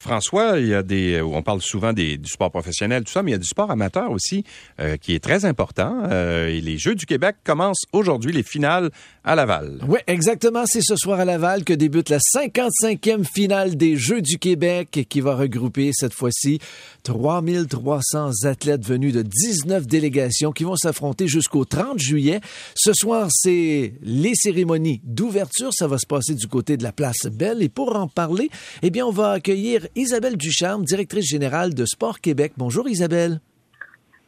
François, 0.00 0.60
il 0.60 0.68
y 0.68 0.74
a 0.74 0.84
des, 0.84 1.20
on 1.20 1.42
parle 1.42 1.60
souvent 1.60 1.92
des, 1.92 2.18
du 2.18 2.30
sport 2.30 2.52
professionnel, 2.52 3.02
tout 3.02 3.10
ça, 3.10 3.24
mais 3.24 3.32
il 3.32 3.34
y 3.34 3.36
a 3.36 3.38
du 3.38 3.48
sport 3.48 3.68
amateur 3.68 4.12
aussi 4.12 4.44
euh, 4.78 4.96
qui 4.96 5.12
est 5.12 5.18
très 5.18 5.44
important. 5.44 6.04
Euh, 6.08 6.46
et 6.46 6.60
les 6.60 6.78
Jeux 6.78 6.94
du 6.94 7.04
Québec 7.04 7.34
commencent 7.42 7.82
aujourd'hui, 7.92 8.32
les 8.32 8.44
finales 8.44 8.90
à 9.24 9.34
Laval. 9.34 9.80
Oui, 9.88 9.98
exactement. 10.06 10.62
C'est 10.66 10.82
ce 10.82 10.94
soir 10.94 11.18
à 11.18 11.24
Laval 11.24 11.64
que 11.64 11.72
débute 11.72 12.10
la 12.10 12.18
55e 12.18 13.24
finale 13.24 13.76
des 13.76 13.96
Jeux 13.96 14.22
du 14.22 14.38
Québec 14.38 15.06
qui 15.08 15.20
va 15.20 15.34
regrouper 15.34 15.90
cette 15.92 16.14
fois-ci 16.14 16.60
3300 17.02 18.44
athlètes 18.44 18.86
venus 18.86 19.12
de 19.12 19.22
19 19.22 19.84
délégations 19.88 20.52
qui 20.52 20.62
vont 20.62 20.76
s'affronter 20.76 21.26
jusqu'au 21.26 21.64
30 21.64 21.98
juillet. 21.98 22.40
Ce 22.76 22.92
soir, 22.92 23.26
c'est 23.32 23.94
les 24.02 24.34
cérémonies 24.36 25.00
d'ouverture. 25.02 25.72
Ça 25.72 25.88
va 25.88 25.98
se 25.98 26.06
passer 26.06 26.34
du 26.34 26.46
côté 26.46 26.76
de 26.76 26.84
la 26.84 26.92
place 26.92 27.26
Belle. 27.26 27.64
Et 27.64 27.68
pour 27.68 27.96
en 27.96 28.06
parler, 28.06 28.48
eh 28.82 28.90
bien, 28.90 29.04
on 29.04 29.10
va 29.10 29.32
accueillir 29.32 29.87
Isabelle 29.94 30.36
Ducharme, 30.36 30.84
directrice 30.84 31.28
générale 31.28 31.74
de 31.74 31.84
Sport 31.84 32.20
Québec. 32.20 32.52
Bonjour 32.56 32.88
Isabelle. 32.88 33.40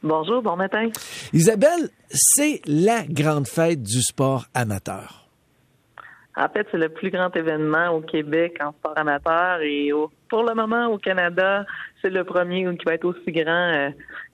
Bonjour, 0.03 0.41
bon 0.41 0.55
matin. 0.55 0.89
Isabelle, 1.31 1.89
c'est 2.09 2.61
la 2.65 3.03
grande 3.07 3.47
fête 3.47 3.83
du 3.83 4.01
sport 4.01 4.45
amateur. 4.53 5.27
En 6.35 6.47
fait, 6.49 6.65
c'est 6.71 6.77
le 6.77 6.89
plus 6.89 7.11
grand 7.11 7.35
événement 7.35 7.89
au 7.89 8.01
Québec 8.01 8.57
en 8.61 8.71
sport 8.71 8.97
amateur 8.97 9.61
et 9.61 9.91
pour 10.29 10.43
le 10.43 10.55
moment 10.55 10.87
au 10.87 10.97
Canada, 10.97 11.65
c'est 12.01 12.09
le 12.09 12.23
premier 12.23 12.65
qui 12.77 12.85
va 12.85 12.93
être 12.93 13.05
aussi 13.05 13.31
grand 13.31 13.73
euh, 13.73 13.89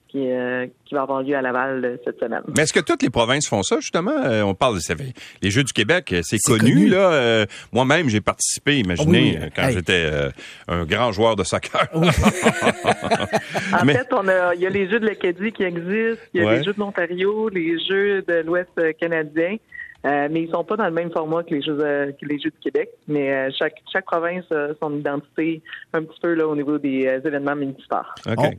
qui, 0.07 0.31
euh, 0.31 0.67
qui, 0.85 0.95
va 0.95 1.01
avoir 1.01 1.21
lieu 1.21 1.35
à 1.35 1.41
Laval 1.41 1.83
euh, 1.83 1.97
cette 2.05 2.19
semaine. 2.19 2.41
Mais 2.55 2.63
est-ce 2.63 2.73
que 2.73 2.79
toutes 2.79 3.03
les 3.03 3.09
provinces 3.09 3.47
font 3.47 3.63
ça, 3.63 3.79
justement? 3.79 4.11
Euh, 4.11 4.41
on 4.43 4.53
parle 4.53 4.75
de 4.75 4.81
les 5.41 5.51
Jeux 5.51 5.63
du 5.63 5.73
Québec, 5.73 6.15
c'est 6.23 6.37
connu, 6.39 6.87
là. 6.87 7.45
Moi-même, 7.71 8.09
j'ai 8.09 8.21
participé, 8.21 8.77
imaginez, 8.79 9.39
quand 9.55 9.69
j'étais 9.69 10.09
un 10.67 10.85
grand 10.85 11.11
joueur 11.11 11.35
de 11.35 11.43
soccer. 11.43 11.87
en 11.93 12.07
fait, 13.85 14.07
on 14.11 14.27
a, 14.27 14.55
il 14.55 14.61
y 14.61 14.65
a 14.65 14.69
les 14.69 14.89
Jeux 14.89 14.99
de 14.99 15.05
l'Acadie 15.05 15.51
qui 15.51 15.63
existent, 15.63 16.23
il 16.33 16.41
y 16.41 16.45
a 16.45 16.53
les 16.53 16.63
Jeux 16.63 16.73
de 16.73 16.79
l'Ontario, 16.79 17.49
les 17.49 17.77
Jeux 17.79 18.21
de 18.21 18.41
l'Ouest 18.45 18.69
canadien. 18.99 19.57
Euh, 20.05 20.27
mais 20.31 20.43
ils 20.43 20.51
sont 20.51 20.63
pas 20.63 20.77
dans 20.77 20.85
le 20.85 20.91
même 20.91 21.11
format 21.11 21.43
que 21.43 21.53
les 21.53 21.61
Jeux, 21.61 21.77
euh, 21.79 22.11
que 22.11 22.25
les 22.25 22.39
Jeux 22.39 22.51
du 22.51 22.59
Québec. 22.59 22.89
Mais 23.07 23.33
euh, 23.33 23.49
chaque, 23.57 23.81
chaque 23.91 24.05
province 24.05 24.49
a 24.51 24.69
son 24.81 24.95
identité 24.97 25.61
un 25.93 26.03
petit 26.03 26.19
peu 26.21 26.33
là 26.33 26.47
au 26.47 26.55
niveau 26.55 26.77
des 26.77 27.19
événements 27.25 27.55
municipaux. 27.55 27.95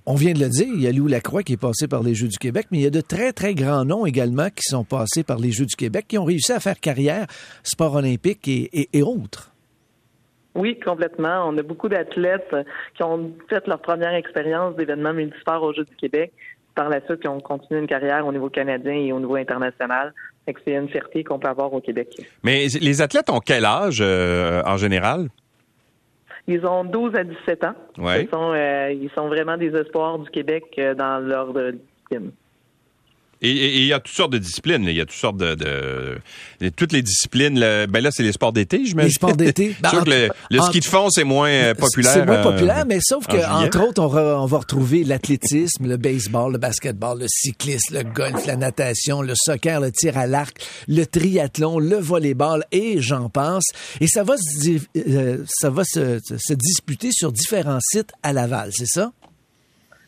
On, 0.07 0.15
vient 0.15 0.33
de 0.33 0.41
le 0.41 0.49
dire, 0.49 0.67
il 0.69 0.83
y 0.83 0.89
a 0.89 0.93
Louis 0.93 1.11
Lacroix 1.11 1.43
qui 1.43 1.55
est 1.55 1.61
passé 1.61 1.87
par 1.87 2.03
les 2.03 2.15
Jeux 2.15 2.29
du 2.29 2.39
Québec, 2.39 2.67
mais 2.71 2.79
il 2.79 2.85
y 2.85 2.87
a 2.87 2.91
de 2.91 3.01
très, 3.01 3.33
très 3.33 3.55
grands 3.55 3.85
noms 3.85 4.05
également 4.05 4.49
qui 4.49 4.63
sont 4.63 4.85
passés 4.85 5.23
par 5.23 5.39
les 5.39 5.53
Jeux 5.53 5.67
du 5.67 5.77
Québec, 5.77 6.07
qui 6.09 6.19
ont 6.19 6.25
réussi 6.25 6.53
à 6.53 6.61
faire 6.61 6.81
carrière, 6.81 7.27
sport 7.63 7.95
olympique 7.95 8.49
et, 8.49 8.89
et 8.93 9.03
autres. 9.03 9.53
Oui, 10.55 10.79
complètement. 10.81 11.47
On 11.47 11.57
a 11.57 11.63
beaucoup 11.63 11.89
d'athlètes 11.89 12.55
qui 12.97 13.03
ont 13.05 13.33
fait 13.49 13.65
leur 13.69 13.81
première 13.81 14.15
expérience 14.15 14.75
d'événements 14.75 15.13
multisports 15.13 15.63
aux 15.63 15.73
Jeux 15.73 15.85
du 15.85 15.95
Québec 15.95 16.33
par 16.75 16.89
la 16.89 17.01
suite, 17.07 17.21
qui 17.21 17.29
ont 17.29 17.41
continué 17.41 17.81
une 17.81 17.89
carrière 17.89 18.25
au 18.25 18.33
niveau 18.33 18.49
canadien 18.49 18.93
et 18.93 19.13
au 19.13 19.19
niveau 19.19 19.35
international. 19.35 20.15
C'est 20.65 20.73
une 20.73 20.89
fierté 20.89 21.25
qu'on 21.25 21.39
peut 21.39 21.49
avoir 21.49 21.73
au 21.73 21.81
Québec. 21.81 22.09
Mais 22.43 22.67
les 22.81 23.03
athlètes 23.03 23.31
ont 23.31 23.41
quel 23.41 23.65
âge 23.65 23.99
euh, 24.01 24.63
en 24.65 24.77
général? 24.77 25.29
Ils 26.47 26.65
ont 26.65 26.85
12 26.85 27.15
à 27.15 27.25
17 27.25 27.65
ans. 27.65 27.75
Ils, 27.99 28.29
sont, 28.33 28.53
euh, 28.55 28.91
ils 28.91 29.11
sont 29.15 29.29
vraiment 29.29 29.59
des 29.59 29.75
espoirs 29.77 30.19
du 30.19 30.31
Québec 30.31 30.65
euh, 30.79 30.95
dans 30.95 31.19
leur 31.19 31.53
discipline. 31.53 32.33
Et 33.41 33.79
il 33.79 33.87
y 33.87 33.93
a 33.93 34.01
toutes 34.01 34.15
sortes 34.15 34.33
de 34.33 34.39
disciplines. 34.39 34.85
Il 34.85 34.97
y 34.97 35.01
a 35.01 35.07
toutes 35.07 35.19
sortes 35.19 35.37
de, 35.37 35.55
de, 35.55 36.69
toutes 36.71 36.93
les 36.93 37.03
disciplines. 37.03 37.59
ben 37.59 38.01
là, 38.01 38.11
c'est 38.11 38.23
les 38.23 38.33
sports 38.33 38.53
d'été, 38.53 38.85
je 38.85 38.97
Les 38.97 39.11
sports 39.11 39.37
d'été. 39.37 39.77
Ben, 39.81 39.91
sûr 39.91 40.05
que 40.05 40.29
le, 40.51 40.63
ski 40.63 40.81
de 40.81 40.85
fond 40.85 41.09
c'est 41.11 41.25
moins 41.25 41.51
euh, 41.51 41.75
populaire. 41.75 42.13
C'est 42.13 42.27
moins 42.27 42.43
populaire, 42.43 42.85
mais 42.87 42.99
sauf 43.01 43.27
que 43.27 43.37
entre 43.37 43.87
autres, 43.87 44.03
on, 44.03 44.43
on 44.43 44.47
va 44.47 44.59
retrouver 44.59 45.05
l'athlétisme, 45.05 45.87
le 45.87 45.97
baseball, 45.97 46.53
le 46.53 46.59
basketball, 46.59 47.21
le 47.21 47.27
cyclisme, 47.29 47.95
le 47.95 48.03
golf, 48.03 48.47
la 48.47 48.57
natation, 48.57 49.23
le 49.23 49.35
soccer, 49.37 49.81
le 49.81 49.93
tir 49.93 50.19
à 50.19 50.27
l'arc, 50.27 50.57
le 50.89 51.05
triathlon, 51.05 51.79
le 51.79 51.97
volleyball 51.97 52.65
et 52.73 53.01
j'en 53.01 53.29
pense. 53.29 53.65
Et 54.01 54.09
ça 54.09 54.25
va 54.25 54.37
se, 54.37 54.79
euh, 54.97 55.45
ça 55.49 55.71
va 55.71 55.85
se, 55.85 56.19
se 56.21 56.55
disputer 56.55 57.11
sur 57.13 57.31
différents 57.33 57.81
sites 57.81 58.11
à 58.23 58.33
Laval, 58.33 58.71
c'est 58.73 58.87
ça? 58.87 59.13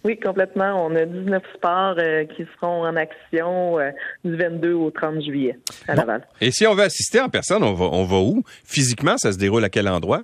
Oui, 0.04 0.18
complètement. 0.18 0.86
On 0.86 0.94
a 0.96 1.04
19 1.04 1.42
sports 1.54 1.96
euh, 1.98 2.24
qui 2.24 2.46
seront 2.54 2.86
en 2.86 2.96
action 2.96 3.78
euh, 3.78 3.90
du 4.24 4.36
22 4.36 4.72
au 4.72 4.90
30 4.90 5.22
juillet 5.22 5.58
à 5.86 5.94
Laval. 5.94 6.26
Et 6.40 6.50
si 6.50 6.66
on 6.66 6.74
veut 6.74 6.84
assister 6.84 7.20
en 7.20 7.28
personne, 7.28 7.62
on 7.62 7.74
va, 7.74 7.86
on 7.86 8.04
va 8.04 8.16
où? 8.16 8.42
Physiquement, 8.64 9.18
ça 9.18 9.32
se 9.32 9.38
déroule 9.38 9.64
à 9.64 9.68
quel 9.68 9.88
endroit? 9.88 10.22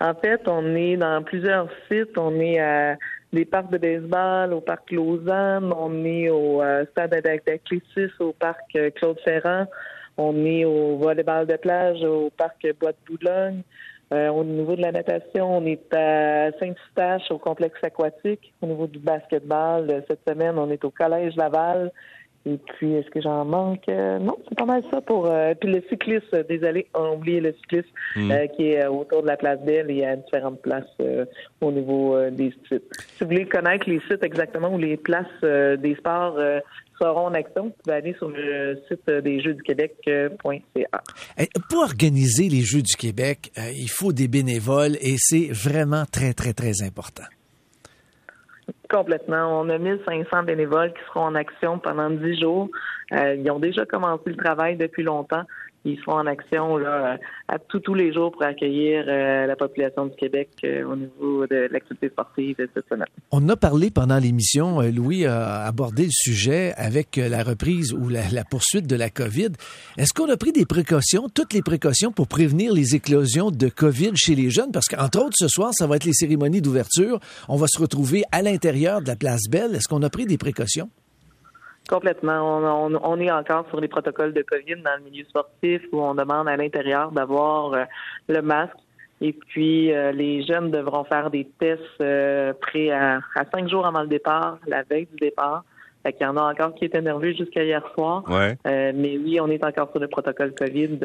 En 0.00 0.14
fait, 0.14 0.42
on 0.46 0.74
est 0.76 0.96
dans 0.96 1.22
plusieurs 1.24 1.68
sites. 1.88 2.16
On 2.16 2.38
est 2.38 2.60
à 2.60 2.96
des 3.32 3.44
parcs 3.44 3.70
de 3.70 3.78
baseball, 3.78 4.52
au 4.52 4.60
parc 4.60 4.92
Lausanne, 4.92 5.72
on 5.76 6.04
est 6.04 6.28
au 6.28 6.62
euh, 6.62 6.84
stade 6.92 7.10
d'athlétisme, 7.10 8.12
au 8.20 8.32
parc 8.32 8.78
Claude 8.94 9.18
Ferrand, 9.24 9.66
on 10.16 10.46
est 10.46 10.64
au 10.64 10.96
volleyball 10.98 11.44
de 11.46 11.56
plage, 11.56 12.00
au 12.04 12.30
parc 12.36 12.64
Bois 12.78 12.92
de 12.92 12.96
Boulogne. 13.08 13.62
Euh, 14.12 14.28
au 14.28 14.44
niveau 14.44 14.76
de 14.76 14.82
la 14.82 14.92
natation, 14.92 15.56
on 15.56 15.64
est 15.66 15.92
à 15.94 16.52
Saint-Eustache 16.58 17.30
au 17.30 17.38
complexe 17.38 17.82
aquatique. 17.82 18.52
Au 18.60 18.66
niveau 18.66 18.86
du 18.86 18.98
basketball, 18.98 19.90
euh, 19.90 20.00
cette 20.08 20.20
semaine, 20.28 20.58
on 20.58 20.70
est 20.70 20.84
au 20.84 20.90
Collège 20.90 21.34
Laval. 21.36 21.90
Et 22.46 22.58
puis, 22.58 22.92
est-ce 22.94 23.08
que 23.10 23.20
j'en 23.20 23.44
manque? 23.44 23.88
Euh, 23.88 24.18
non, 24.18 24.36
c'est 24.48 24.58
pas 24.58 24.66
mal 24.66 24.82
ça 24.90 25.00
pour... 25.00 25.30
puis 25.60 25.72
le 25.72 25.82
cycliste, 25.88 26.34
désolé, 26.48 26.86
on 26.94 27.14
oublié 27.14 27.40
le 27.40 27.54
cycliste 27.54 27.88
hmm. 28.16 28.32
qui 28.56 28.72
est 28.72 28.86
autour 28.86 29.22
de 29.22 29.28
la 29.28 29.36
place 29.36 29.60
Belle 29.60 29.90
et 29.90 30.04
à 30.04 30.16
différentes 30.16 30.60
places 30.60 30.84
au 31.60 31.72
niveau 31.72 32.18
des 32.30 32.52
sites. 32.68 32.84
Si 33.16 33.24
vous 33.24 33.30
voulez 33.30 33.46
connaître 33.46 33.88
les 33.88 34.00
sites 34.00 34.22
exactement 34.22 34.74
ou 34.74 34.78
les 34.78 34.96
places 34.96 35.42
des 35.42 35.94
sports 35.96 36.38
seront 37.00 37.26
en 37.26 37.34
action, 37.34 37.64
vous 37.64 37.74
pouvez 37.82 37.96
aller 37.96 38.14
sur 38.18 38.28
le 38.28 38.78
site 38.88 39.08
des 39.08 39.40
Jeux 39.40 39.54
du 39.54 39.62
Québec.ca. 39.62 41.02
Pour 41.68 41.82
organiser 41.82 42.48
les 42.48 42.62
Jeux 42.62 42.82
du 42.82 42.96
Québec, 42.96 43.52
euh, 43.58 43.70
il 43.74 43.88
faut 43.88 44.12
des 44.12 44.28
bénévoles 44.28 44.96
et 45.00 45.16
c'est 45.18 45.48
vraiment 45.50 46.04
très, 46.10 46.34
très, 46.34 46.52
très 46.52 46.82
important. 46.82 47.24
Complètement. 48.94 49.60
On 49.60 49.68
a 49.70 49.78
1500 49.78 50.44
bénévoles 50.44 50.92
qui 50.92 51.00
seront 51.08 51.22
en 51.26 51.34
action 51.34 51.80
pendant 51.80 52.10
10 52.10 52.40
jours. 52.40 52.68
Euh, 53.12 53.34
ils 53.34 53.50
ont 53.50 53.58
déjà 53.58 53.84
commencé 53.84 54.22
le 54.26 54.36
travail 54.36 54.76
depuis 54.76 55.02
longtemps 55.02 55.42
ils 55.84 55.98
sont 56.04 56.12
en 56.12 56.26
action 56.26 56.78
à 57.48 57.58
tous 57.58 57.94
les 57.94 58.12
jours 58.12 58.32
pour 58.32 58.42
accueillir 58.42 59.04
euh, 59.06 59.46
la 59.46 59.56
population 59.56 60.06
du 60.06 60.16
Québec 60.16 60.48
euh, 60.64 60.84
au 60.84 60.96
niveau 60.96 61.46
de 61.46 61.68
l'activité 61.70 62.08
sportive 62.08 62.56
cette 62.58 62.88
semaine. 62.88 63.06
On 63.30 63.46
a 63.48 63.56
parlé 63.56 63.90
pendant 63.90 64.18
l'émission, 64.18 64.80
euh, 64.80 64.90
Louis 64.90 65.26
a 65.26 65.64
abordé 65.64 66.04
le 66.04 66.10
sujet 66.10 66.72
avec 66.76 67.16
la 67.16 67.42
reprise 67.42 67.92
ou 67.92 68.08
la, 68.08 68.22
poursuite 68.44 68.86
de 68.86 68.96
la 68.96 69.10
COVID. 69.10 69.50
Est-ce 69.98 70.14
qu'on 70.14 70.30
a 70.30 70.36
pris 70.36 70.52
des 70.52 70.64
précautions, 70.64 71.28
toutes 71.28 71.52
les 71.52 71.62
précautions 71.62 72.12
pour 72.12 72.28
prévenir 72.28 72.72
les 72.72 72.94
éclosions 72.94 73.50
de 73.50 73.68
COVID 73.68 74.12
chez 74.16 74.34
les 74.34 74.50
jeunes? 74.50 74.72
Parce 74.72 74.86
qu'entre 74.86 75.18
autres, 75.18 75.36
ce 75.36 75.48
soir, 75.48 75.70
ça 75.74 75.86
va 75.86 75.96
être 75.96 76.04
les 76.04 76.12
cérémonies 76.14 76.62
d'ouverture. 76.62 77.20
On 77.48 77.56
va 77.56 77.66
se 77.68 77.78
retrouver 77.78 78.22
à 78.32 78.42
l'intérieur 78.42 79.02
de 79.02 79.08
la 79.08 79.16
place 79.16 79.42
Belle. 79.50 79.74
Est-ce 79.74 79.88
qu'on 79.88 80.02
a 80.02 80.10
pris 80.10 80.24
des 80.24 80.38
précautions? 80.38 80.88
Complètement. 81.88 82.88
On, 83.02 83.20
est 83.20 83.30
encore 83.30 83.68
sur 83.68 83.80
les 83.80 83.88
protocoles 83.88 84.32
de 84.32 84.42
COVID 84.42 84.76
dans 84.76 84.96
le 84.96 85.04
milieu 85.04 85.24
sportif 85.24 85.82
où 85.92 86.00
on 86.00 86.14
demande 86.14 86.48
à 86.48 86.56
l'intérieur 86.56 87.12
d'avoir 87.12 87.74
euh, 87.74 87.84
le 88.28 88.40
masque. 88.40 88.76
Et 89.20 89.32
puis, 89.32 89.92
euh, 89.92 90.10
les 90.10 90.42
jeunes 90.44 90.70
devront 90.70 91.04
faire 91.04 91.30
des 91.30 91.46
tests 91.58 91.82
euh, 92.00 92.54
prêts 92.54 92.90
à, 92.90 93.20
cinq 93.52 93.68
jours 93.68 93.86
avant 93.86 94.00
le 94.00 94.08
départ, 94.08 94.58
la 94.66 94.82
veille 94.82 95.06
du 95.06 95.16
départ. 95.16 95.64
Fait 96.04 96.14
y 96.20 96.26
en 96.26 96.36
a 96.36 96.52
encore 96.52 96.74
qui 96.74 96.84
étaient 96.84 97.00
nerveux 97.00 97.32
jusqu'à 97.32 97.64
hier 97.64 97.82
soir. 97.94 98.24
Ouais. 98.28 98.58
Euh, 98.66 98.92
mais 98.94 99.16
oui, 99.16 99.40
on 99.40 99.48
est 99.48 99.64
encore 99.64 99.90
sur 99.90 100.00
le 100.00 100.06
protocole 100.06 100.52
COVID. 100.54 100.98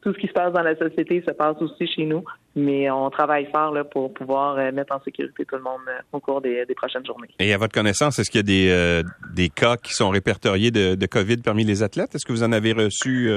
Tout 0.00 0.14
ce 0.14 0.18
qui 0.18 0.26
se 0.26 0.32
passe 0.32 0.54
dans 0.54 0.62
la 0.62 0.74
société 0.74 1.22
se 1.26 1.34
passe 1.34 1.60
aussi 1.60 1.86
chez 1.86 2.06
nous. 2.06 2.24
Mais 2.56 2.90
on 2.90 3.10
travaille 3.10 3.46
fort 3.52 3.74
là, 3.74 3.84
pour 3.84 4.14
pouvoir 4.14 4.56
euh, 4.56 4.72
mettre 4.72 4.94
en 4.94 5.02
sécurité 5.02 5.44
tout 5.44 5.56
le 5.56 5.62
monde 5.62 5.82
euh, 5.86 6.00
au 6.12 6.20
cours 6.20 6.40
des, 6.40 6.64
prochaines 6.74 7.04
journées. 7.04 7.28
Et 7.38 7.52
à 7.52 7.58
votre 7.58 7.74
connaissance, 7.74 8.18
est-ce 8.18 8.30
qu'il 8.30 8.38
y 8.38 8.64
a 8.64 9.02
des, 9.02 9.02
des 9.34 9.50
cas 9.50 9.76
qui 9.76 9.92
sont 9.92 10.08
répertoriés 10.08 10.70
de, 10.70 10.94
de, 10.94 11.06
COVID 11.06 11.38
parmi 11.38 11.64
les 11.64 11.82
athlètes? 11.82 12.14
Est-ce 12.14 12.24
que 12.24 12.32
vous 12.32 12.42
en 12.42 12.52
avez 12.52 12.72
reçu 12.72 13.30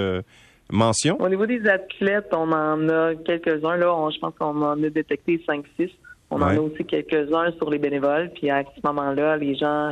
mention? 0.72 1.18
Au 1.20 1.28
niveau 1.28 1.46
des 1.46 1.68
athlètes, 1.68 2.30
on 2.32 2.54
en 2.54 2.88
a 2.88 3.16
quelques-uns. 3.16 3.76
Là, 3.76 4.10
je 4.14 4.20
pense 4.20 4.34
qu'on 4.40 4.62
en 4.62 4.82
a 4.82 4.90
détecté 4.90 5.44
5-6. 5.46 5.90
On 6.30 6.38
en 6.38 6.48
a 6.48 6.60
aussi 6.60 6.86
quelques-uns 6.86 7.52
sur 7.58 7.70
les 7.70 7.80
bénévoles. 7.80 8.32
Puis 8.34 8.50
à 8.50 8.64
ce 8.64 8.80
moment-là, 8.88 9.36
les 9.36 9.56
gens 9.56 9.92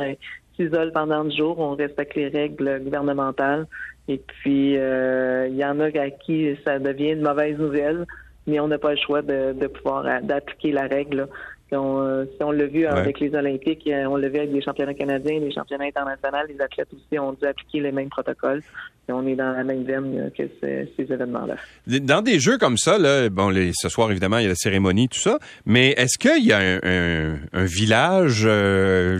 s'isolent 0.60 0.92
pendant 0.92 1.24
10 1.24 1.36
jours, 1.36 1.58
on 1.58 1.74
respecte 1.74 2.14
les 2.14 2.28
règles 2.28 2.80
gouvernementales. 2.84 3.66
Et 4.08 4.18
puis, 4.18 4.76
euh, 4.76 5.48
il 5.48 5.56
y 5.56 5.64
en 5.64 5.80
a 5.80 5.86
à 5.86 6.10
qui 6.10 6.56
ça 6.64 6.78
devient 6.78 7.12
une 7.12 7.22
mauvaise 7.22 7.58
nouvelle. 7.58 8.06
mais 8.46 8.58
on 8.60 8.68
n'a 8.68 8.78
pas 8.78 8.90
le 8.90 8.96
choix 8.96 9.22
de, 9.22 9.52
de 9.52 9.66
pouvoir 9.66 10.04
d'appliquer 10.22 10.72
la 10.72 10.86
règle. 10.86 11.28
Euh, 11.72 12.24
si 12.36 12.42
on 12.42 12.50
l'a 12.50 12.66
vu 12.66 12.86
avec 12.86 13.20
les 13.20 13.34
Olympiques, 13.34 13.86
euh, 13.86 14.04
on 14.06 14.16
l'a 14.16 14.28
vu 14.28 14.38
avec 14.38 14.52
les 14.52 14.62
championnats 14.62 14.94
canadiens, 14.94 15.38
les 15.38 15.52
championnats 15.52 15.84
internationaux, 15.84 16.38
les 16.48 16.60
athlètes 16.60 16.88
aussi 16.92 17.18
ont 17.18 17.32
dû 17.32 17.46
appliquer 17.46 17.80
les 17.80 17.92
mêmes 17.92 18.08
protocoles. 18.08 18.62
Et 19.08 19.12
on 19.12 19.26
est 19.26 19.34
dans 19.34 19.52
la 19.52 19.64
même 19.64 19.84
veine 19.84 20.18
euh, 20.18 20.30
que 20.30 20.48
ces, 20.60 21.12
événements-là. 21.12 21.56
Dans 21.86 22.22
des 22.22 22.38
jeux 22.40 22.58
comme 22.58 22.76
ça, 22.76 22.98
là, 22.98 23.28
bon, 23.28 23.48
les, 23.48 23.70
ce 23.74 23.88
soir, 23.88 24.10
évidemment, 24.10 24.38
il 24.38 24.42
y 24.42 24.46
a 24.46 24.50
la 24.50 24.54
cérémonie, 24.54 25.08
tout 25.08 25.18
ça, 25.18 25.38
mais 25.64 25.90
est-ce 25.96 26.18
qu'il 26.18 26.44
y 26.44 26.52
a 26.52 26.58
un, 26.58 27.38
un, 27.52 27.64
village, 27.64 28.48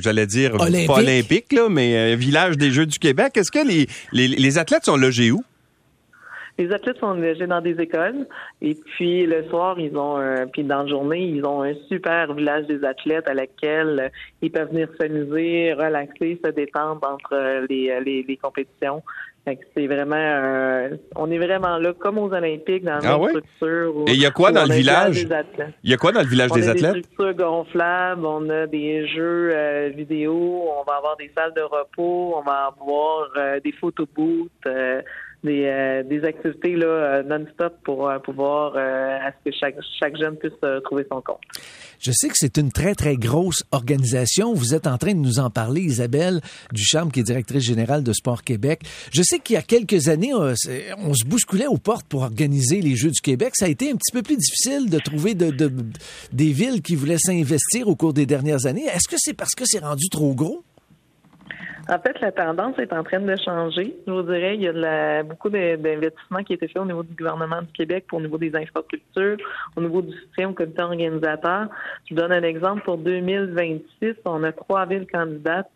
j'allais 0.00 0.26
dire, 0.26 0.56
pas 0.56 0.66
olympique, 0.66 1.52
là, 1.52 1.68
mais 1.68 2.12
un 2.12 2.16
village 2.16 2.56
des 2.56 2.70
Jeux 2.70 2.86
du 2.86 2.98
Québec? 2.98 3.36
Est-ce 3.36 3.50
que 3.50 3.66
les, 3.66 3.86
les, 4.12 4.28
les 4.28 4.58
athlètes 4.58 4.84
sont 4.84 4.96
logés 4.96 5.30
où? 5.30 5.42
Les 6.58 6.72
athlètes 6.72 6.98
sont 6.98 7.14
logés 7.14 7.46
dans 7.46 7.60
des 7.60 7.80
écoles 7.80 8.26
et 8.60 8.74
puis 8.74 9.26
le 9.26 9.44
soir, 9.48 9.78
ils 9.78 9.96
ont 9.96 10.16
un, 10.16 10.46
puis 10.46 10.64
dans 10.64 10.82
la 10.82 10.88
journée, 10.88 11.22
ils 11.22 11.44
ont 11.44 11.62
un 11.62 11.74
super 11.88 12.34
village 12.34 12.66
des 12.66 12.84
athlètes 12.84 13.28
à 13.28 13.34
laquelle 13.34 14.10
ils 14.42 14.50
peuvent 14.50 14.68
venir 14.68 14.88
s'amuser, 15.00 15.72
relaxer, 15.72 16.40
se 16.44 16.50
détendre 16.50 17.00
entre 17.08 17.66
les, 17.68 18.00
les, 18.04 18.22
les 18.22 18.36
compétitions. 18.36 19.02
c'est 19.46 19.86
vraiment, 19.86 20.88
on 21.16 21.30
est 21.30 21.38
vraiment 21.38 21.78
là 21.78 21.92
comme 21.94 22.18
aux 22.18 22.32
Olympiques 22.32 22.84
dans 22.84 22.98
ah 23.02 23.18
notre 23.18 23.28
structure. 23.28 24.04
et 24.06 24.12
il 24.12 24.20
y 24.20 24.26
a 24.26 24.30
quoi 24.30 24.52
dans 24.52 24.64
le 24.64 24.74
village? 24.74 25.26
Il 25.82 25.90
y 25.90 25.94
a 25.94 25.96
quoi 25.96 26.12
dans 26.12 26.20
le 26.20 26.28
village 26.28 26.50
des 26.52 26.68
athlètes 26.68 26.84
On 26.84 26.90
a 26.90 27.00
des 27.00 27.02
structures 27.02 27.34
gonflables, 27.34 28.26
on 28.26 28.48
a 28.50 28.66
des 28.66 29.06
jeux 29.08 29.50
euh, 29.54 29.90
vidéo, 29.94 30.68
on 30.78 30.84
va 30.84 30.96
avoir 30.96 31.16
des 31.16 31.30
salles 31.34 31.54
de 31.54 31.62
repos, 31.62 32.34
on 32.36 32.42
va 32.42 32.72
avoir 32.76 33.28
euh, 33.36 33.60
des 33.60 33.72
photo 33.72 34.06
booths. 34.14 34.50
Euh, 34.66 35.00
des, 35.42 35.64
euh, 35.64 36.02
des 36.02 36.22
activités 36.24 36.74
euh, 36.76 37.22
non-stop 37.22 37.74
pour 37.84 38.08
euh, 38.08 38.18
pouvoir 38.18 38.76
à 38.76 39.30
ce 39.32 39.50
que 39.50 39.56
chaque, 39.56 40.16
jeune 40.16 40.36
puisse 40.36 40.52
trouver 40.84 41.04
son 41.10 41.20
compte. 41.20 41.40
Je 41.98 42.12
sais 42.12 42.28
que 42.28 42.34
c'est 42.36 42.56
une 42.56 42.72
très, 42.72 42.94
très 42.94 43.16
grosse 43.16 43.62
organisation. 43.72 44.54
Vous 44.54 44.74
êtes 44.74 44.86
en 44.86 44.98
train 44.98 45.12
de 45.12 45.18
nous 45.18 45.38
en 45.38 45.50
parler, 45.50 45.82
Isabelle 45.82 46.40
Ducharme, 46.72 47.10
qui 47.10 47.20
est 47.20 47.24
directrice 47.24 47.62
générale 47.62 48.02
de 48.02 48.12
Sport 48.12 48.42
Québec. 48.42 48.80
Je 49.12 49.22
sais 49.22 49.38
qu'il 49.38 49.54
y 49.54 49.58
a 49.58 49.62
quelques 49.62 50.08
années, 50.08 50.32
on, 50.34 50.54
se 50.54 51.26
bousculait 51.26 51.66
aux 51.66 51.78
portes 51.78 52.06
pour 52.06 52.22
organiser 52.22 52.80
les 52.80 52.96
Jeux 52.96 53.10
du 53.10 53.20
Québec. 53.20 53.52
Ça 53.54 53.66
a 53.66 53.68
été 53.68 53.90
un 53.90 53.96
petit 53.96 54.12
peu 54.12 54.22
plus 54.22 54.36
difficile 54.36 54.88
de 54.88 54.98
trouver 54.98 55.34
de, 55.34 55.50
de 55.50 55.70
des 56.32 56.52
villes 56.52 56.82
qui 56.82 56.96
voulaient 56.96 57.18
s'investir 57.18 57.88
au 57.88 57.96
cours 57.96 58.14
des 58.14 58.26
dernières 58.26 58.66
années. 58.66 58.86
Est-ce 58.86 59.08
que 59.08 59.16
c'est 59.18 59.34
parce 59.34 59.54
que 59.54 59.64
c'est 59.66 59.80
rendu 59.80 60.08
trop 60.08 60.34
gros? 60.34 60.64
En 61.90 61.98
fait, 61.98 62.20
la 62.20 62.30
tendance 62.30 62.78
est 62.78 62.92
en 62.92 63.02
train 63.02 63.18
de 63.18 63.34
changer. 63.34 63.96
Je 64.06 64.12
vous 64.12 64.22
dirais, 64.22 64.54
il 64.54 64.62
y 64.62 64.68
a 64.68 65.24
beaucoup 65.24 65.50
d'investissements 65.50 66.44
qui 66.44 66.52
ont 66.52 66.54
été 66.54 66.68
faits 66.68 66.80
au 66.80 66.84
niveau 66.84 67.02
du 67.02 67.12
gouvernement 67.14 67.62
du 67.62 67.72
Québec 67.72 68.04
pour 68.06 68.18
au 68.18 68.22
niveau 68.22 68.38
des 68.38 68.54
infrastructures, 68.54 69.36
au 69.76 69.80
niveau 69.80 70.00
du 70.00 70.16
soutien 70.16 70.50
au 70.50 70.52
comité 70.52 70.82
organisateur. 70.82 71.66
Je 72.08 72.14
vous 72.14 72.20
donne 72.20 72.30
un 72.30 72.44
exemple. 72.44 72.82
Pour 72.82 72.96
2026, 72.98 74.14
on 74.24 74.44
a 74.44 74.52
trois 74.52 74.86
villes 74.86 75.08
candidates 75.12 75.68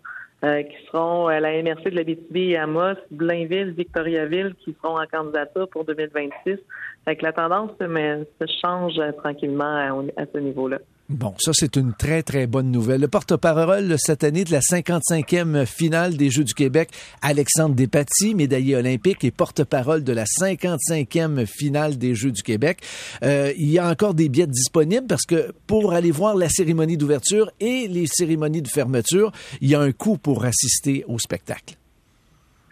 euh, 0.44 0.62
qui 0.62 0.76
seront 0.86 1.26
à 1.26 1.40
la 1.40 1.60
MRC 1.60 1.90
de 1.90 1.96
la 1.96 2.04
BTB 2.04 2.36
et 2.36 2.58
Amos, 2.58 2.94
Blainville, 3.10 3.72
Victoriaville, 3.72 4.54
qui 4.64 4.72
seront 4.80 5.00
en 5.00 5.06
candidature 5.06 5.68
pour 5.68 5.84
2026. 5.84 6.58
Fait 7.04 7.16
que 7.16 7.24
la 7.24 7.32
tendance 7.32 7.72
se, 7.80 8.46
change 8.62 9.00
tranquillement 9.16 10.04
à 10.16 10.26
ce 10.32 10.38
niveau-là. 10.38 10.78
Bon, 11.10 11.34
ça 11.36 11.50
c'est 11.52 11.76
une 11.76 11.92
très 11.92 12.22
très 12.22 12.46
bonne 12.46 12.70
nouvelle. 12.70 13.02
Le 13.02 13.08
porte-parole 13.08 13.96
cette 13.98 14.24
année 14.24 14.44
de 14.44 14.52
la 14.52 14.60
55e 14.60 15.66
finale 15.66 16.16
des 16.16 16.30
Jeux 16.30 16.44
du 16.44 16.54
Québec, 16.54 16.88
Alexandre 17.20 17.74
Despatie, 17.74 18.34
médaillé 18.34 18.74
olympique 18.74 19.22
et 19.22 19.30
porte-parole 19.30 20.02
de 20.02 20.14
la 20.14 20.24
55e 20.24 21.44
finale 21.44 21.98
des 21.98 22.14
Jeux 22.14 22.32
du 22.32 22.42
Québec. 22.42 22.78
Euh, 23.22 23.52
il 23.58 23.70
y 23.70 23.78
a 23.78 23.86
encore 23.86 24.14
des 24.14 24.30
billets 24.30 24.46
disponibles 24.46 25.06
parce 25.06 25.26
que 25.26 25.52
pour 25.66 25.92
aller 25.92 26.10
voir 26.10 26.36
la 26.36 26.48
cérémonie 26.48 26.96
d'ouverture 26.96 27.50
et 27.60 27.86
les 27.86 28.06
cérémonies 28.06 28.62
de 28.62 28.68
fermeture, 28.68 29.30
il 29.60 29.68
y 29.68 29.74
a 29.74 29.80
un 29.80 29.92
coût 29.92 30.16
pour 30.16 30.46
assister 30.46 31.04
au 31.06 31.18
spectacle. 31.18 31.74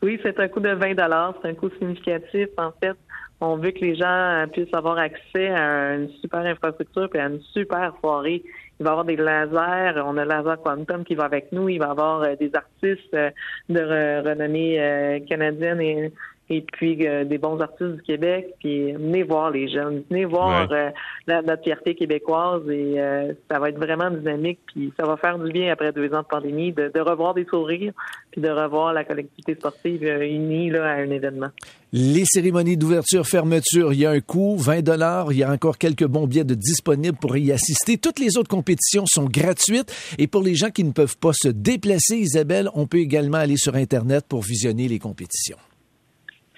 Oui, 0.02 0.18
c'est 0.22 0.40
un 0.40 0.48
coût 0.48 0.60
de 0.60 0.72
20 0.72 0.94
dollars, 0.94 1.34
c'est 1.42 1.50
un 1.50 1.54
coût 1.54 1.68
significatif 1.78 2.48
en 2.56 2.72
fait. 2.80 2.96
On 3.44 3.56
veut 3.56 3.72
que 3.72 3.80
les 3.80 3.96
gens 3.96 4.46
puissent 4.52 4.72
avoir 4.72 4.98
accès 4.98 5.48
à 5.48 5.96
une 5.96 6.08
super 6.20 6.46
infrastructure 6.46 7.08
et 7.12 7.18
à 7.18 7.26
une 7.26 7.40
super 7.52 7.92
soirée. 7.98 8.44
Il 8.78 8.84
va 8.84 8.90
y 8.90 8.92
avoir 8.92 9.04
des 9.04 9.16
lasers. 9.16 10.00
On 10.04 10.16
a 10.16 10.24
Laser 10.24 10.62
Quantum 10.62 11.04
qui 11.04 11.16
va 11.16 11.24
avec 11.24 11.50
nous. 11.50 11.68
Il 11.68 11.80
va 11.80 11.88
y 11.88 11.90
avoir 11.90 12.22
euh, 12.22 12.36
des 12.36 12.54
artistes 12.54 13.14
euh, 13.14 13.30
de 13.68 13.80
renommée 14.28 14.80
euh, 14.80 15.18
canadienne 15.28 16.12
et 16.50 16.60
puis 16.60 17.06
euh, 17.06 17.24
des 17.24 17.38
bons 17.38 17.60
artistes 17.60 17.96
du 17.96 18.02
Québec, 18.02 18.54
puis 18.58 18.92
venez 18.92 19.22
voir 19.22 19.50
les 19.50 19.68
jeunes, 19.68 20.02
venez 20.10 20.24
voir 20.24 20.68
euh, 20.72 20.90
notre 21.26 21.62
fierté 21.62 21.94
québécoise 21.94 22.62
et 22.68 23.00
euh, 23.00 23.32
ça 23.50 23.58
va 23.58 23.70
être 23.70 23.78
vraiment 23.78 24.10
dynamique, 24.10 24.58
puis 24.66 24.92
ça 24.98 25.06
va 25.06 25.16
faire 25.16 25.38
du 25.38 25.50
bien 25.52 25.72
après 25.72 25.92
deux 25.92 26.12
ans 26.12 26.22
de 26.22 26.26
pandémie 26.26 26.72
de, 26.72 26.90
revoir 27.00 27.34
des 27.34 27.46
sourires, 27.46 27.92
puis 28.30 28.40
de 28.40 28.48
revoir 28.48 28.92
la 28.92 29.04
collectivité 29.04 29.54
sportive 29.54 30.02
unie 30.02 30.70
là, 30.70 30.84
à 30.84 30.94
un 30.94 31.10
événement. 31.10 31.48
Les 31.94 32.24
cérémonies 32.24 32.76
d'ouverture, 32.76 33.26
fermeture, 33.26 33.92
il 33.92 34.00
y 34.00 34.06
a 34.06 34.10
un 34.10 34.20
coût, 34.20 34.56
20 34.56 34.80
dollars. 34.80 35.30
Il 35.32 35.38
y 35.38 35.42
a 35.42 35.50
encore 35.50 35.76
quelques 35.76 36.06
bons 36.06 36.26
billets 36.26 36.44
de 36.44 36.54
disponibles 36.54 37.18
pour 37.18 37.36
y 37.36 37.52
assister. 37.52 37.98
Toutes 37.98 38.18
les 38.18 38.38
autres 38.38 38.48
compétitions 38.48 39.04
sont 39.06 39.26
gratuites. 39.26 39.94
Et 40.16 40.26
pour 40.26 40.42
les 40.42 40.54
gens 40.54 40.70
qui 40.70 40.84
ne 40.84 40.92
peuvent 40.92 41.18
pas 41.18 41.32
se 41.34 41.48
déplacer, 41.48 42.16
Isabelle, 42.16 42.70
on 42.74 42.86
peut 42.86 43.00
également 43.00 43.36
aller 43.36 43.58
sur 43.58 43.74
Internet 43.74 44.24
pour 44.26 44.40
visionner 44.40 44.88
les 44.88 44.98
compétitions 44.98 45.58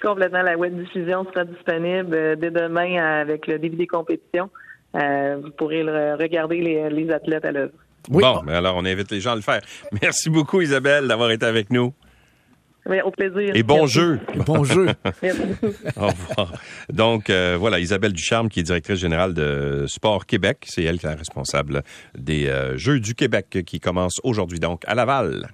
complètement. 0.05 0.43
La 0.43 0.57
web 0.57 0.79
diffusion 0.79 1.25
sera 1.25 1.45
disponible 1.45 2.15
euh, 2.15 2.37
dès 2.37 2.51
demain 2.51 3.21
avec 3.21 3.47
le 3.47 3.59
début 3.59 3.77
des 3.77 3.87
compétitions. 3.87 4.51
Euh, 4.95 5.41
vous 5.43 5.51
pourrez 5.51 5.83
regarder 5.83 6.61
les, 6.61 7.11
athlètes 7.11 7.45
à 7.45 7.51
l'œuvre. 7.51 7.73
Bon, 8.09 8.43
mais 8.45 8.55
alors 8.55 8.77
on 8.77 8.85
invite 8.85 9.11
les 9.11 9.21
gens 9.21 9.33
à 9.33 9.37
le 9.37 9.41
faire. 9.41 9.61
Merci 10.03 10.31
beaucoup 10.31 10.61
Isabelle 10.61 11.09
d'avoir 11.09 11.31
été 11.31 11.47
avec 11.47 11.71
nous. 11.71 11.93
Oui, 12.87 13.01
au 13.01 13.11
plaisir. 13.11 13.57
Et 13.57 13.63
bon 13.63 13.87
jeu. 13.87 14.21
Bon 14.45 14.63
jeu. 14.63 14.89
Merci. 15.23 15.41
Au 15.97 16.09
revoir. 16.09 16.53
Donc, 16.93 17.31
euh, 17.31 17.57
voilà, 17.59 17.79
Isabelle 17.81 18.13
Ducharme, 18.13 18.51
qui 18.51 18.61
est 18.61 18.65
directrice 18.65 18.99
générale 18.99 19.33
de 19.33 19.87
Sport 19.89 20.27
Québec. 20.27 20.67
C'est 20.69 20.83
elle 20.83 20.99
qui 20.99 21.07
est 21.07 21.15
responsable 21.15 21.83
des 22.15 22.53
Jeux 22.77 23.01
du 23.01 23.15
Québec 23.15 23.65
qui 23.67 23.81
commencent 23.81 24.21
aujourd'hui, 24.23 24.61
donc, 24.61 24.83
à 24.87 24.95
Laval. 24.95 25.49